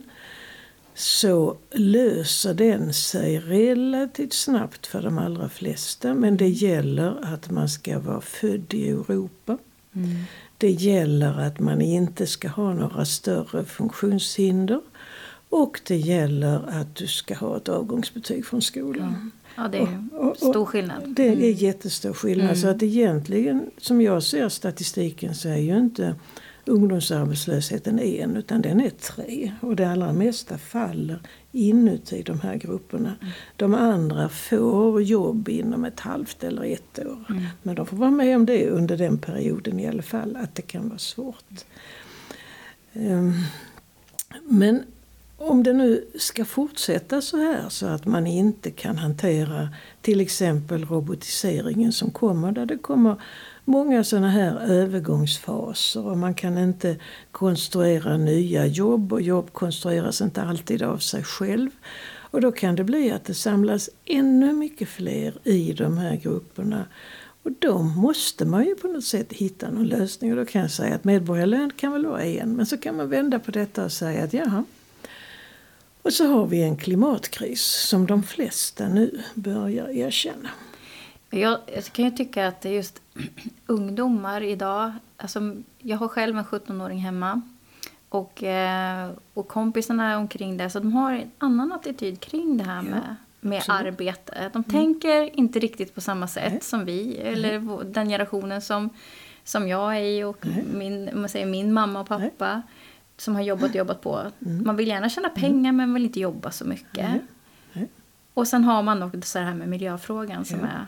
[0.93, 6.13] så löser den sig relativt snabbt för de allra flesta.
[6.13, 9.57] Men det gäller att man ska vara född i Europa.
[9.93, 10.09] Mm.
[10.57, 14.81] Det gäller att man inte ska ha några större funktionshinder.
[15.49, 19.31] Och det gäller att du ska ha ett avgångsbetyg från skolan.
[19.55, 21.03] Ja, det är och, och, stor skillnad.
[21.07, 21.53] Det är mm.
[21.53, 22.45] jättestor skillnad.
[22.45, 22.55] Mm.
[22.55, 26.15] Så att egentligen, som jag ser statistiken, så är ju inte
[26.65, 29.51] ungdomsarbetslösheten en utan den är tre.
[29.61, 31.19] Och det allra mesta faller
[31.51, 33.15] inuti de här grupperna.
[33.21, 33.33] Mm.
[33.55, 37.25] De andra får jobb inom ett halvt eller ett år.
[37.29, 37.43] Mm.
[37.63, 40.61] Men de får vara med om det under den perioden i alla fall, att det
[40.61, 41.65] kan vara svårt.
[42.93, 43.33] Um,
[44.43, 44.83] men
[45.37, 49.69] om det nu ska fortsätta så här så att man inte kan hantera
[50.01, 53.15] till exempel robotiseringen som kommer, där det kommer
[53.65, 56.95] många sådana här övergångsfaser och man kan inte
[57.31, 61.69] konstruera nya jobb och jobb konstrueras inte alltid av sig själv.
[62.31, 66.85] Och då kan det bli att det samlas ännu mycket fler i de här grupperna.
[67.43, 70.31] Och då måste man ju på något sätt hitta någon lösning.
[70.31, 72.55] Och då kan jag säga att medborgarlön kan väl vara en.
[72.55, 74.63] Men så kan man vända på detta och säga att jaha.
[76.01, 80.49] Och så har vi en klimatkris som de flesta nu börjar erkänna.
[81.29, 83.00] Jag, jag kan ju tycka att just
[83.65, 84.91] ungdomar idag.
[85.17, 87.41] Alltså, jag har själv en 17-åring hemma.
[88.09, 90.69] Och, eh, och kompisarna omkring det.
[90.69, 94.49] Så de har en annan attityd kring det här med, med arbete.
[94.53, 94.63] De mm.
[94.63, 96.61] tänker inte riktigt på samma sätt Nej.
[96.61, 97.17] som vi.
[97.17, 97.77] Eller Nej.
[97.85, 98.89] den generationen som,
[99.43, 102.61] som jag är i och min, man säger, min mamma och pappa.
[103.17, 104.21] Som har jobbat och jobbat på.
[104.45, 104.63] Mm.
[104.65, 105.41] Man vill gärna tjäna mm.
[105.41, 107.21] pengar men vill inte jobba så mycket.
[108.33, 110.85] Och sen har man också det här med miljöfrågan som är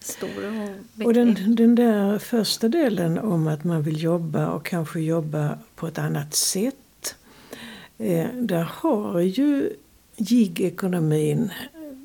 [0.00, 1.06] stor och viktig.
[1.06, 5.86] Och den, den där första delen om att man vill jobba och kanske jobba på
[5.86, 7.14] ett annat sätt.
[7.98, 9.72] Eh, där har ju
[10.16, 11.50] gigekonomin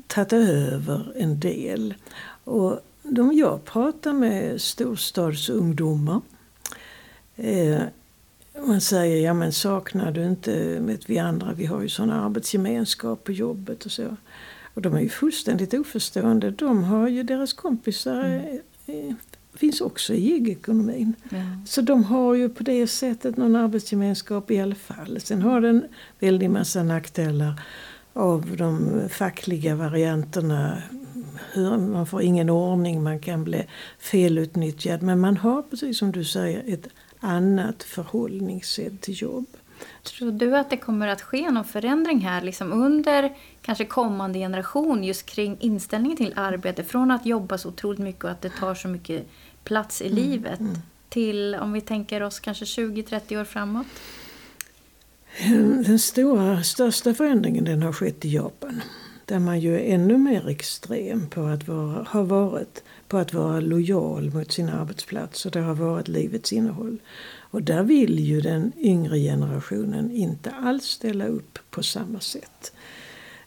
[0.08, 1.94] tagit över en del.
[2.44, 6.22] Och de jag pratar med storstadsungdomar
[7.36, 7.82] eh,
[8.68, 13.24] man säger, ja men saknar du inte, vet vi andra, vi har ju sån arbetsgemenskap
[13.24, 14.18] på jobbet och så.
[14.74, 16.52] Och de är ju fullständigt oförstående.
[16.52, 18.24] De har ju, deras kompisar
[18.86, 19.16] mm.
[19.56, 21.14] Finns också i gigekonomin.
[21.32, 21.66] Mm.
[21.66, 25.20] Så de har ju på det sättet någon arbetsgemenskap i alla fall.
[25.22, 25.86] Sen har den
[26.20, 27.62] väldigt massa nackdelar
[28.14, 30.84] av de fackliga varianterna.
[31.78, 33.66] Man får ingen ordning, man kan bli
[34.00, 35.02] felutnyttjad.
[35.02, 36.88] Men man har, precis som du säger, ett
[37.20, 39.48] annat förhållningssätt till jobb.
[40.04, 45.04] Tror du att det kommer att ske någon förändring här liksom under kanske kommande generation
[45.04, 46.84] just kring inställningen till arbete?
[46.84, 49.28] Från att jobba så otroligt mycket och att det tar så mycket
[49.64, 50.76] plats i mm, livet mm.
[51.10, 53.88] till om vi tänker oss kanske 20-30 år framåt?
[55.86, 58.82] Den stora, största förändringen den har skett i Japan.
[59.26, 63.60] Där man ju är ännu mer extrem på att vara, har varit på att vara
[63.60, 66.98] lojal mot sin arbetsplats och det har varit livets innehåll.
[67.54, 72.74] Och där vill ju den yngre generationen inte alls ställa upp på samma sätt.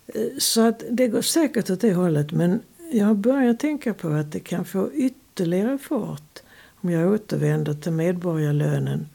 [0.06, 2.60] Eh, så att det går säkert åt det hållet men
[2.92, 6.42] jag börjar tänka på att det kan få ytterligare fart
[6.80, 9.08] om jag återvänder till medborgarlönen.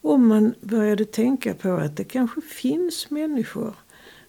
[0.00, 3.74] Om man började tänka på att det kanske finns människor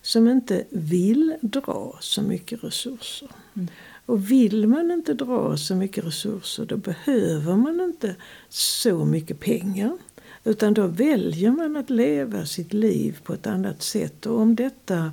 [0.02, 3.30] som inte vill dra så mycket resurser.
[3.56, 3.68] Mm.
[4.06, 8.16] Och vill man inte dra så mycket resurser då behöver man inte
[8.50, 9.98] så mycket pengar.
[10.44, 14.26] Utan då väljer man att leva sitt liv på ett annat sätt.
[14.26, 15.12] Och om detta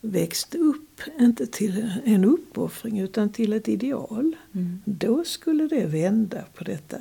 [0.00, 4.36] växte upp, inte till en uppoffring utan till ett ideal.
[4.54, 4.82] Mm.
[4.84, 6.96] Då skulle det vända på detta,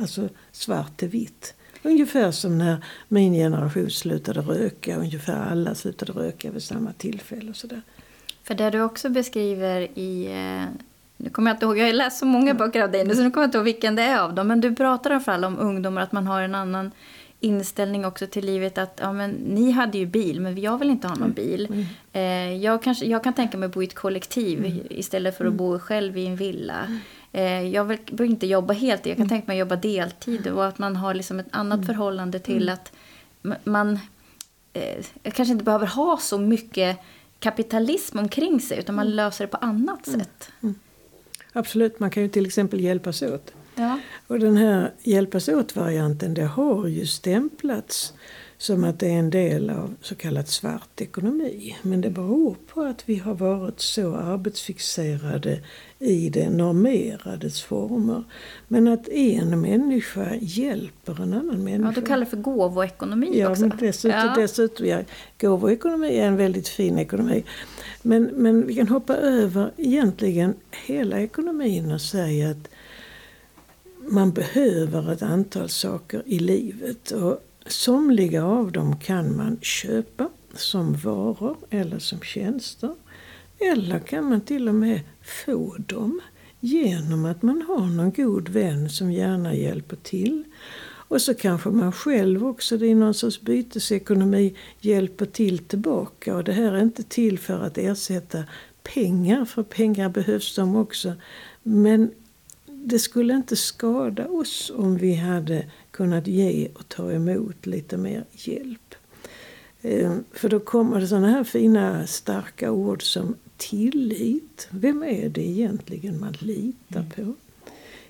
[0.00, 1.54] alltså svart till vitt.
[1.82, 4.96] Ungefär som när min generation slutade röka.
[4.96, 7.50] Ungefär alla slutade röka vid samma tillfälle.
[7.50, 7.82] Och sådär.
[8.44, 10.26] För det du också beskriver i...
[10.26, 10.68] Eh,
[11.16, 13.22] nu kommer jag inte ihåg, jag har läst så många böcker av dig nu så
[13.22, 14.48] nu kommer jag inte ihåg vilken det är av dem.
[14.48, 16.90] Men du pratar i alla fall om ungdomar, att man har en annan
[17.42, 21.08] inställning också till livet att ja, men, ni hade ju bil men jag vill inte
[21.08, 21.34] ha någon mm.
[21.34, 21.68] bil.
[21.70, 21.86] Mm.
[22.12, 24.86] Eh, jag, kanske, jag kan tänka mig att bo i ett kollektiv mm.
[24.90, 25.56] istället för att mm.
[25.56, 26.86] bo själv i en villa.
[26.86, 26.98] Mm.
[27.32, 30.66] Eh, jag vill, vill, inte jobba heltid, jag kan tänka mig att jobba deltid och
[30.66, 32.92] att man har liksom ett annat förhållande till att
[33.64, 33.98] man
[34.72, 36.98] eh, kanske inte behöver ha så mycket
[37.42, 40.50] kapitalism omkring sig utan man löser det på annat sätt.
[41.52, 43.52] Absolut, man kan ju till exempel hjälpas åt.
[43.74, 43.98] Ja.
[44.26, 48.12] Och den här hjälpas åt-varianten det har ju stämplats
[48.62, 51.76] som att det är en del av så kallad svart ekonomi.
[51.82, 55.60] Men det beror på att vi har varit så arbetsfixerade
[55.98, 58.24] i det normerades former.
[58.68, 61.88] Men att en människa hjälper en annan människa.
[61.88, 63.66] Ja, du kallar det för gåvoekonomi ja, också.
[63.66, 64.34] Men dessutom, ja.
[64.36, 65.00] dessutom ja,
[65.40, 67.44] gåvoekonomi är en väldigt fin ekonomi.
[68.02, 70.54] Men, men vi kan hoppa över egentligen
[70.86, 72.68] hela ekonomin och säga att
[74.08, 77.10] man behöver ett antal saker i livet.
[77.10, 82.94] Och somliga av dem kan man köpa som varor eller som tjänster.
[83.58, 85.00] Eller kan man till och med
[85.46, 86.20] få dem
[86.60, 90.44] genom att man har någon god vän som gärna hjälper till.
[91.12, 96.36] Och så kanske man själv också, det är någon sorts bytesekonomi, hjälper till tillbaka.
[96.36, 98.44] Och det här är inte till för att ersätta
[98.82, 101.12] pengar, för pengar behövs de också.
[101.62, 102.10] Men
[102.66, 108.24] det skulle inte skada oss om vi hade kunnat ge och ta emot lite mer
[108.32, 108.94] hjälp.
[109.82, 114.68] Eh, för då kommer det sådana här fina starka ord som tillit.
[114.70, 117.10] Vem är det egentligen man litar mm.
[117.10, 117.34] på?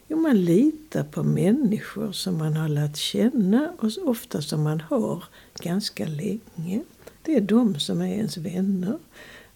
[0.08, 5.24] Jo, man litar på människor som man har lärt känna och ofta som man har
[5.60, 6.82] ganska länge.
[7.22, 8.98] Det är de som är ens vänner.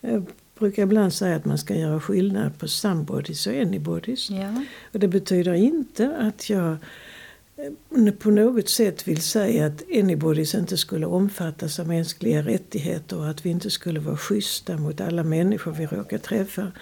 [0.01, 0.27] Jag
[0.59, 4.31] brukar ibland säga att man ska göra skillnad på somebodies och anybodies.
[4.31, 4.65] Ja.
[4.93, 6.77] Och det betyder inte att jag
[8.19, 13.47] på något sätt vill säga att anybodies inte skulle omfattas av mänskliga rättigheter och att
[13.47, 16.73] vi inte skulle vara schyssta mot alla människor vi råkar träffa.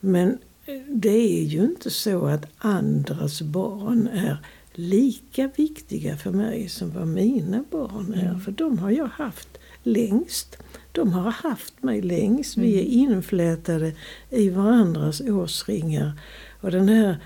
[0.00, 4.38] Men eh, det är ju inte så att andras barn är
[4.72, 8.28] lika viktiga för mig som vad mina barn är.
[8.28, 8.40] Mm.
[8.40, 10.56] För de har jag haft längst.
[10.92, 12.56] De har haft mig längst.
[12.56, 13.14] Vi är mm.
[13.14, 13.92] inflätade
[14.30, 16.12] i varandras årsringar.
[16.60, 17.16] Och den här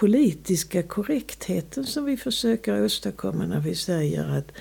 [0.00, 4.52] politiska korrektheten som vi försöker åstadkomma när vi säger att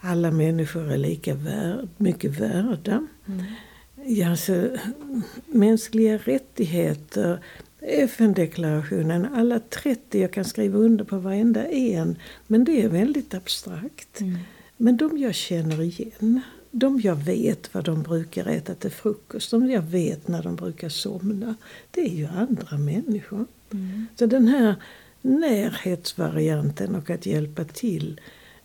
[0.00, 3.06] alla människor är lika värd, mycket värda.
[3.26, 3.44] Mm.
[4.06, 4.68] Ja, alltså,
[5.46, 7.38] mänskliga rättigheter,
[7.80, 12.18] FN-deklarationen, alla 30, jag kan skriva under på varenda en.
[12.46, 14.20] Men det är väldigt abstrakt.
[14.20, 14.38] Mm.
[14.76, 19.70] Men de jag känner igen de jag vet vad de brukar äta till frukost, de
[19.70, 21.54] jag vet när de brukar somna,
[21.90, 23.46] det är ju andra människor.
[23.72, 24.06] Mm.
[24.16, 24.74] Så den här
[25.22, 28.20] närhetsvarianten och att hjälpa till,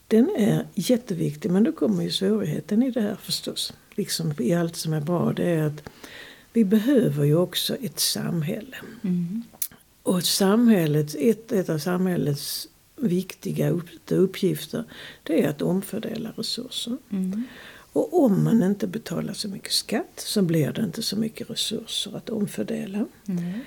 [0.08, 1.52] den är jätteviktig.
[1.52, 5.34] Men då kommer ju svårigheten i det här förstås, liksom i allt som är bra,
[5.34, 5.90] det är att
[6.54, 8.78] vi behöver ju också ett samhälle.
[9.02, 9.44] Mm.
[10.04, 13.74] Och samhället, ett, ett av samhällets viktiga
[14.10, 14.84] uppgifter,
[15.24, 16.98] det är att omfördela resurser.
[17.10, 17.44] Mm.
[17.94, 22.18] Och om man inte betalar så mycket skatt så blir det inte så mycket resurser
[22.18, 23.06] att omfördela.
[23.28, 23.60] Mm.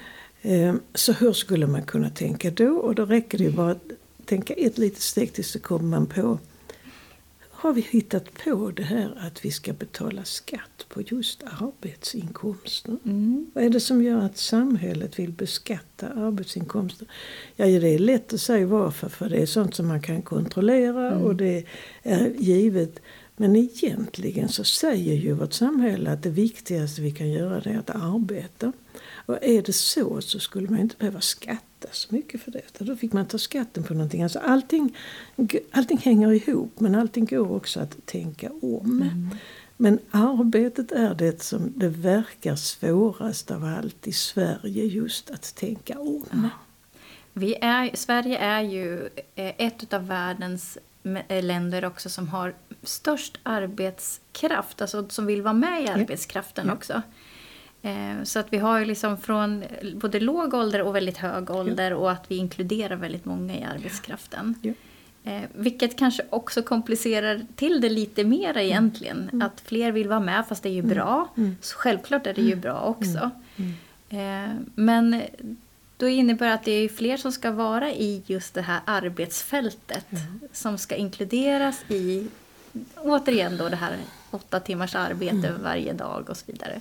[0.95, 2.71] Så hur skulle man kunna tänka då?
[2.71, 3.91] Och då räcker det ju bara att
[4.25, 6.39] tänka ett litet steg tills så kommer man på
[7.61, 12.97] har vi hittat på det här att vi ska betala skatt på just arbetsinkomster.
[13.05, 13.51] Mm.
[13.55, 17.07] Vad är det som gör att samhället vill beskatta arbetsinkomster?
[17.57, 21.13] Ja, det är lätt att säga varför, för det är sånt som man kan kontrollera
[21.13, 21.23] Mm.
[21.23, 21.65] och det
[22.03, 23.01] är givet.
[23.37, 27.91] Men egentligen så säger ju vårt samhälle att det viktigaste vi kan göra är att
[27.91, 28.73] arbeta.
[29.31, 32.79] Och är det så så skulle man inte behöva skatta så mycket för det.
[32.79, 34.23] Då fick man ta skatten på någonting.
[34.23, 34.97] Alltså allting,
[35.71, 39.03] allting hänger ihop men allting går också att tänka om.
[39.03, 39.31] Mm.
[39.77, 46.01] Men arbetet är det som det verkar svårast av allt i Sverige just att tänka
[46.01, 46.49] om.
[47.33, 50.79] Vi är, Sverige är ju eh, ett av världens
[51.29, 56.73] eh, länder också som har störst arbetskraft, alltså som vill vara med i arbetskraften Ja.
[56.73, 57.03] också.
[57.83, 59.65] Eh, Så att vi har liksom från
[59.95, 64.55] både låg ålder och väldigt hög ålder och att vi inkluderar väldigt många i arbetskraften.
[64.63, 64.73] Ja.
[65.25, 69.43] Eh, vilket kanske också komplicerar till det lite mer egentligen.
[69.43, 71.29] Att fler vill vara med fast det är ju bra.
[71.37, 71.57] Mm.
[71.61, 73.31] Så självklart är det ju bra också.
[74.11, 75.23] Eh, men
[75.97, 80.07] då innebär det att det är fler som ska vara i just det här arbetsfältet.
[80.53, 82.29] Som ska inkluderas i,
[82.97, 83.97] återigen då det här
[84.31, 86.81] åtta timmars arbete varje dag och så vidare.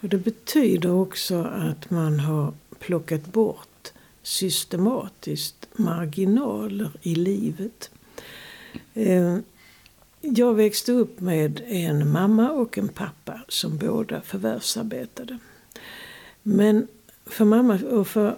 [0.00, 7.90] Och det betyder också att man har plockat bort systematiskt marginaler i livet.
[8.94, 9.38] Eh,
[10.20, 15.38] jag växte upp med en mamma och en pappa som båda förvärvsarbetade.
[16.42, 16.88] Men
[17.26, 18.36] för mamma och för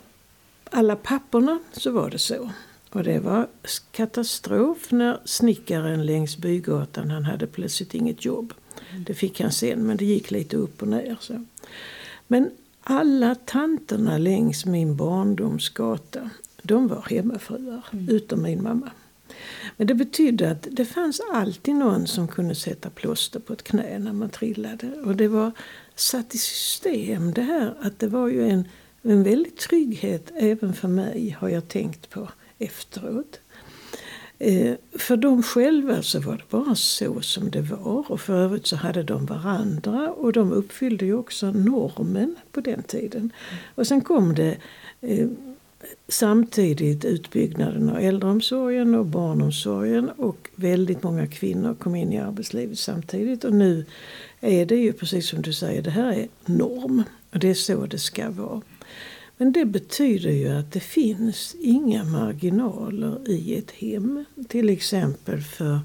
[0.70, 2.50] alla papporna så var det så.
[2.90, 3.48] Och det var
[3.90, 8.54] katastrof när snickaren längs bygatan, han hade plötsligt inget jobb.
[8.98, 11.16] Det fick han sen, men det gick lite upp och ner.
[11.20, 11.44] Så.
[12.26, 12.50] Men
[12.82, 16.30] alla tanterna längs min barndomsgata,
[16.62, 18.90] de var hemmafruar, utom min mamma.
[19.76, 23.98] Men det betydde att det fanns alltid någon som kunde sätta plåster på ett knä
[23.98, 24.92] när man trillade.
[25.04, 25.52] Och det var
[25.94, 28.68] satt i system det här att det var ju en,
[29.02, 33.40] en väldig trygghet även för mig har jag tänkt på efteråt.
[34.42, 38.66] Eh, för dem själva så var det bara så som det var och för övrigt
[38.66, 43.32] så hade de varandra och de uppfyllde ju också normen på den tiden.
[43.74, 44.56] Och sen kom det
[45.00, 45.28] eh,
[46.08, 53.44] samtidigt utbyggnaden av äldreomsorgen och barnomsorgen och väldigt många kvinnor kom in i arbetslivet samtidigt
[53.44, 53.84] och nu
[54.40, 57.86] är det ju precis som du säger, det här är norm och det är så
[57.86, 58.60] det ska vara.
[59.40, 64.24] Men det betyder ju att det finns inga marginaler i ett hem.
[64.48, 65.80] Till exempel för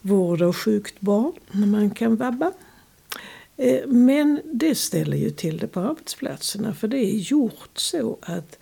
[0.00, 2.52] vård av sjukt barn när man kan vabba.
[3.56, 8.58] Eh, men det ställer ju till det på arbetsplatserna för det är gjort så att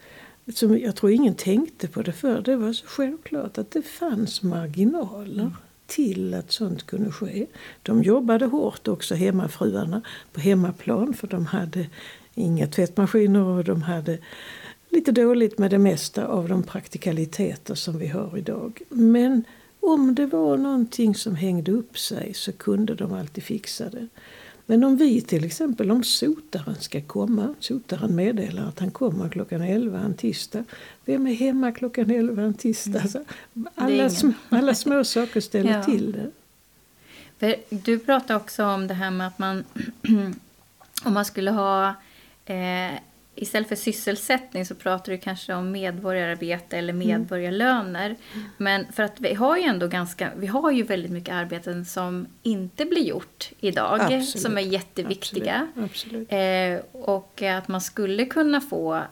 [0.54, 2.42] som jag tror ingen tänkte på det förr.
[2.44, 5.52] det var så självklart att det fanns marginaler
[5.86, 7.46] till att sånt kunde ske.
[7.82, 11.86] De jobbade hårt också, hemmafruarna, på hemmaplan för de hade
[12.34, 14.18] inga tvättmaskiner och de hade
[14.90, 18.80] lite dåligt med det mesta av de praktikaliteter som vi har idag.
[18.88, 19.44] Men
[19.80, 24.08] om det var någonting som hängde upp sig så kunde de alltid fixa det.
[24.66, 29.62] Men om vi till exempel, om sotaren ska komma, sotaren meddelar att han kommer klockan
[29.62, 30.64] 11 en tisdag.
[31.04, 33.00] Vem är hemma klockan 11 en tisdag?
[33.00, 33.24] Alltså,
[33.74, 35.82] alla, sm- alla små saker ställer Ja.
[35.82, 36.30] till det.
[37.38, 39.64] För du pratade också om det här med att man
[41.04, 41.94] om man skulle ha
[42.52, 42.98] eh,
[43.34, 47.06] istället för sysselsättning så pratar du kanske om medborgararbete eller Mm.
[47.08, 48.16] medborgarlöner.
[48.56, 52.26] Men för att vi har ju ändå ganska, vi har ju väldigt mycket arbeten som
[52.42, 54.00] inte blir gjort idag.
[54.00, 54.28] Absolut.
[54.40, 55.68] Som är jätteviktiga.
[55.76, 56.28] Absolut.
[56.30, 56.84] Absolut.
[56.92, 59.02] Eh, och att man skulle kunna få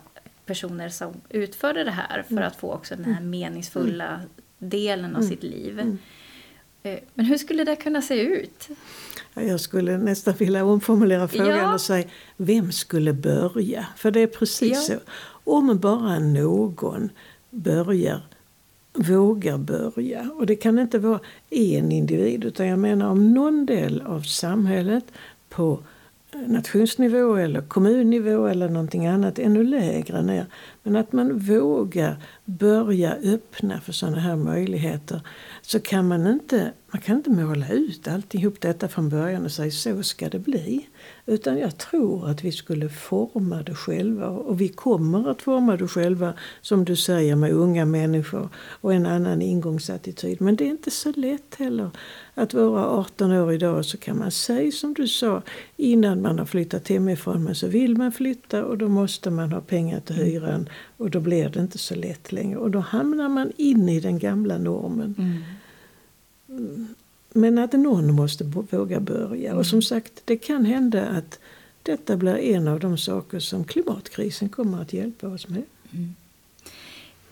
[0.45, 4.21] personer som utförde det här för att få också den här meningsfulla
[4.57, 5.97] delen av sitt liv.
[6.83, 8.67] Eh, Men hur skulle det kunna se ut?
[9.33, 11.73] Ja, Jag skulle nästan vilja omformulera frågan Ja.
[11.73, 13.85] och säga vem skulle börja?
[13.97, 14.95] För det är precis Ja.
[14.95, 15.01] så.
[15.43, 17.09] Om bara någon
[17.49, 18.21] börjar,
[18.93, 20.29] vågar börja.
[20.35, 25.03] Och det kan inte vara en individ utan jag menar om någon del av samhället
[25.49, 25.83] på
[26.47, 30.45] nationsnivå eller kommunnivå eller någonting annat ännu lägre ner.
[30.83, 35.21] Men att man vågar börja öppna för sådana här möjligheter
[35.61, 39.71] så kan man inte, man kan inte måla ut alltihop detta från början och säga
[39.71, 40.87] så ska det bli.
[41.25, 45.87] Utan jag tror att vi skulle forma det själva och vi kommer att forma det
[45.87, 50.41] själva som du säger med unga människor och en annan ingångsattityd.
[50.41, 51.89] Men det är inte så lätt heller
[52.33, 55.41] att vara 18 år idag så kan man säga som du sa
[55.77, 59.61] innan man har flyttat hemifrån men så vill man flytta och då måste man ha
[59.61, 63.51] pengar till hyran och då blir det inte så lätt längre och då hamnar man
[63.57, 65.43] in i den gamla normen.
[67.33, 69.49] Men att någon måste våga börja.
[69.49, 69.57] Mm.
[69.57, 71.39] Och som sagt, det kan hända att
[71.83, 75.63] detta blir en av de saker som klimatkrisen kommer att hjälpa oss med.
[75.91, 76.15] Mm.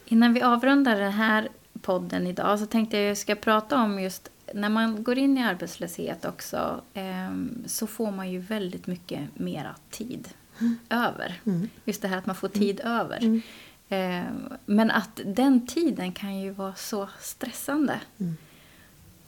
[0.06, 1.48] Innan vi avrundar den här
[1.82, 5.38] podden idag så tänkte jag att jag ska prata om just när man går in
[5.38, 7.34] i arbetslöshet också eh,
[7.66, 10.39] så får man ju väldigt mycket mera tid mm.
[10.90, 11.42] Över.
[11.46, 11.70] Mm.
[11.86, 13.00] Just det här att man får tid mm.
[13.00, 13.42] över.
[13.90, 14.32] Eh,
[14.66, 18.00] men att den tiden kan ju vara så stressande.
[18.18, 18.38] Mm.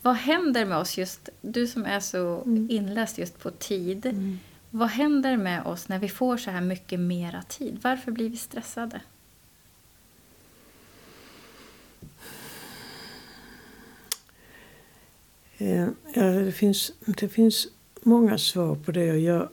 [0.01, 2.67] Vad händer med oss just, du som är så mm.
[2.69, 4.05] inläst just på tid.
[4.05, 4.39] Mm.
[4.69, 7.79] Vad händer med oss när vi får så här mycket mera tid?
[7.81, 9.01] Varför blir vi stressade?
[15.57, 17.67] Eh, ja, det, finns, det finns
[18.01, 19.05] många svar på det.
[19.05, 19.49] Jag,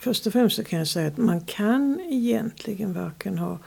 [0.00, 3.58] först och främst kan jag säga att man kan egentligen varken ha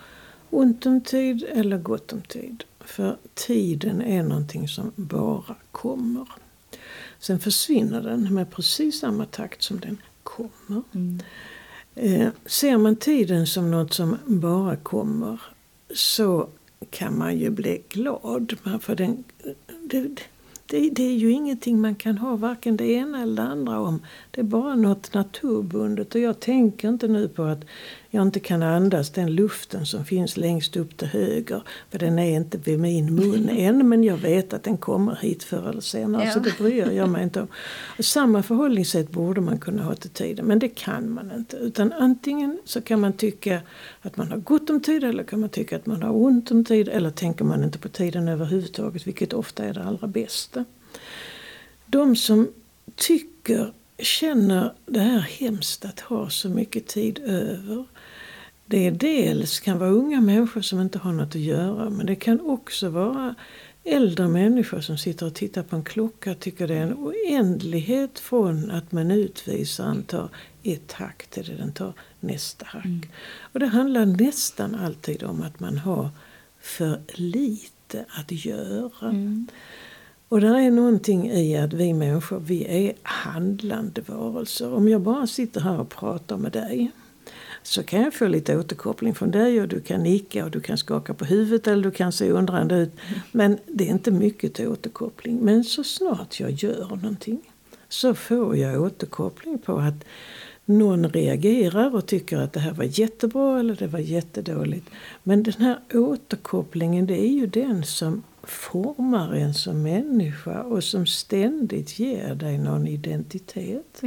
[0.49, 2.63] ont om tid eller gott om tid.
[2.79, 6.27] För tiden är någonting som bara kommer.
[7.19, 10.83] Sen försvinner den med precis samma takt som den kommer.
[10.91, 11.19] Mm.
[11.95, 15.41] Eh, ser man tiden som något som bara kommer
[15.95, 16.49] så
[16.89, 18.55] kan man ju bli glad.
[18.81, 19.23] För den,
[19.83, 20.15] det,
[20.69, 24.01] det, det, är ju ingenting man kan ha varken det ena eller det andra om.
[24.31, 26.15] Det är bara något naturbundet.
[26.15, 27.65] Och jag tänker inte nu på att
[28.11, 31.63] jag inte kan andas den luften som finns längst upp till höger.
[31.89, 35.43] För den är inte vid min mun än men jag vet att den kommer hit
[35.43, 36.25] förr eller senare.
[36.25, 36.31] Ja.
[36.31, 37.47] Så det bryr jag mig inte om.
[37.97, 41.57] Och samma förhållningssätt borde man kunna ha till tiden men det kan man inte.
[41.57, 43.61] Utan antingen så kan man tycka
[44.01, 46.65] att man har gott om tid eller kan man tycka att man har ont om
[46.65, 46.89] tid.
[46.89, 50.65] Eller tänker man inte på tiden överhuvudtaget vilket ofta är det allra bästa.
[51.85, 52.47] De som
[52.95, 57.85] tycker känner det här hemskt att ha så mycket tid över.
[58.69, 62.41] Det dels kan vara unga människor som inte har något att göra men det kan
[62.41, 63.35] också vara
[63.83, 68.19] äldre människor som sitter och tittar på en klocka och tycker det är en oändlighet
[68.19, 70.29] från att minutvisaren tar
[70.63, 72.85] ett hack till det den tar nästa hack.
[72.85, 73.01] Mm.
[73.53, 76.09] Och det handlar nästan alltid om att man har
[76.59, 79.09] för lite att göra.
[79.09, 79.47] Mm.
[80.27, 84.73] Och det är någonting i att vi människor, vi är handlande varelser.
[84.73, 86.91] Om jag bara sitter här och pratar med dig
[87.69, 90.77] så kan jag få lite återkoppling från dig och du kan nicka och du kan
[90.77, 92.91] skaka på huvudet eller du kan se undrande ut.
[93.31, 95.37] Men det är inte mycket till återkoppling.
[95.37, 97.39] Men så snart jag gör någonting
[97.89, 100.03] så får jag återkoppling på att
[100.65, 104.89] någon reagerar och tycker att det här var jättebra eller det var jättedåligt.
[105.23, 111.05] Men den här återkopplingen det är ju den som formar en som människa och som
[111.05, 114.03] ständigt ger dig någon identitet.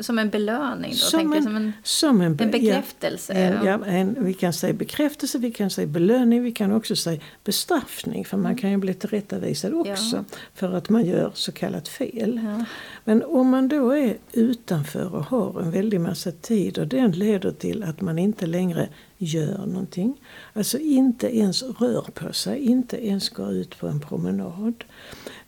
[0.00, 0.96] Som en belöning då?
[0.96, 3.60] Som, en, som, en, som en, en bekräftelse?
[3.64, 7.20] Ja, ja en, vi kan säga bekräftelse, vi kan säga belöning, vi kan också säga
[7.44, 8.24] bestraffning.
[8.24, 8.58] För man mm.
[8.58, 10.24] kan ju bli tillrättavisad också ja.
[10.54, 12.40] för att man gör så kallat fel.
[12.44, 12.64] Ja.
[13.04, 17.50] Men om man då är utanför och har en väldig massa tid och den leder
[17.50, 18.88] till att man inte längre
[19.18, 20.20] gör någonting.
[20.52, 24.84] Alltså inte ens rör på sig, inte ens går ut på en promenad.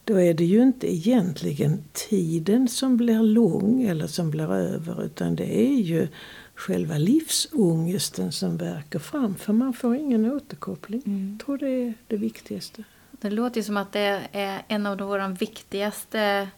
[0.04, 5.36] Då är det ju inte egentligen tiden som blir lång eller som blir över utan
[5.36, 6.08] det är ju
[6.54, 11.02] själva livsångesten som verkar fram för man får ingen återkoppling.
[11.06, 11.30] Mm.
[11.32, 12.84] Jag tror det är det viktigaste.
[13.10, 16.48] Det låter ju som att det är en av våra viktigaste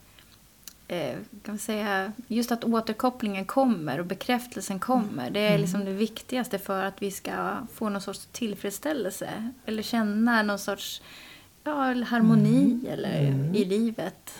[0.89, 1.12] eh,
[1.43, 5.30] kan man säga, just att återkopplingen kommer och bekräftelsen kommer.
[5.30, 5.61] Det är mm.
[5.61, 9.51] liksom det viktigaste för att vi ska få någon sorts tillfredsställelse.
[9.66, 11.03] Eller känna någon sorts
[11.64, 11.72] ja,
[12.05, 12.86] harmoni mm.
[12.93, 13.55] eller, mm.
[13.55, 14.34] i livet.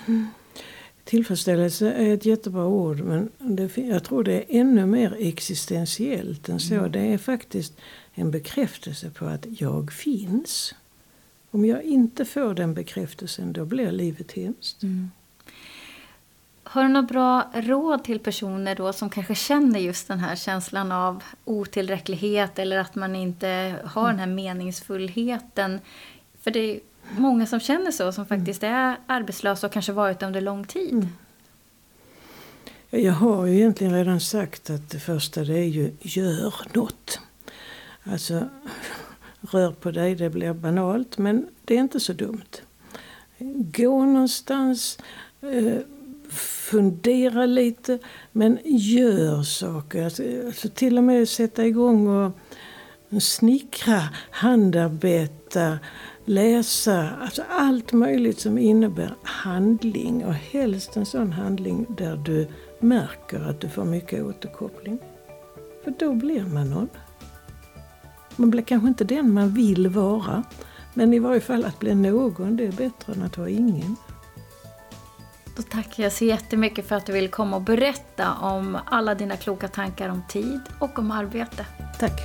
[1.05, 6.61] Tillfredsställelse är ett jättebra ord men det, jag tror det är ännu mer existentiellt än
[6.61, 6.75] så.
[6.75, 6.93] Mm.
[6.93, 7.77] Det är faktiskt
[8.15, 10.75] en bekräftelse på att jag finns.
[11.51, 14.83] Om jag inte får den bekräftelsen då blir livet hemskt.
[14.83, 15.11] Mm.
[16.71, 20.93] Har du något bra råd till personer då som kanske känner just den här känslan
[20.93, 25.81] av otillräcklighet eller att man inte har den här meningsfullheten?
[26.41, 26.81] För det är
[27.17, 30.93] många som känner så, som faktiskt är arbetslösa och kanske varit det under lång tid.
[30.93, 31.09] Mm.
[32.91, 37.21] Jag har ju egentligen redan sagt att det första det är ju gör något.
[38.03, 38.49] Alltså,
[39.41, 42.63] rör på dig, det blir banalt men det är inte så dumt.
[43.75, 44.99] Gå någonstans,
[45.41, 45.79] eh,
[46.71, 47.99] fundera lite
[48.33, 50.05] men gör saker.
[50.05, 52.33] Alltså, alltså, till och med sätta igång och
[53.23, 55.79] snickra, handarbeta,
[56.25, 57.11] läsa.
[57.21, 62.49] Alltså allt möjligt som innebär handling och helst en sån handling där du
[62.81, 64.99] märker att du får mycket återkoppling.
[65.85, 66.89] För då blir man någon.
[68.37, 70.43] Man blir kanske inte den man vill vara
[70.95, 73.97] men i varje fall att bli någon det är bättre än att vara ingen.
[75.59, 79.37] Då tackar jag så jättemycket för att du vill komma och berätta om alla dina
[79.37, 81.67] kloka tankar om tid och om arbete.
[81.99, 82.21] Tack.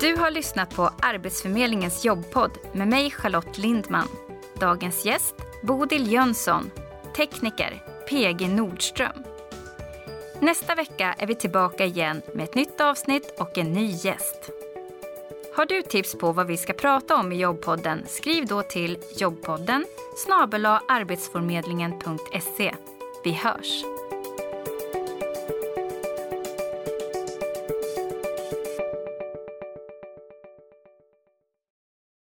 [0.00, 4.08] Du har lyssnat på Arbetsförmedlingens jobbpodd med mig Charlotte Lindman.
[4.60, 6.70] Dagens gäst Bodil Jönsson,
[7.16, 9.24] tekniker PG Nordström.
[10.40, 14.50] Nästa vecka är vi tillbaka igen med ett nytt avsnitt och en ny gäst.
[15.56, 19.86] Har du tips på vad vi ska prata om i jobbpodden skriv då till jobbpodden
[20.16, 22.74] snabel arbetsförmedlingen.se.
[23.24, 23.84] Vi hörs!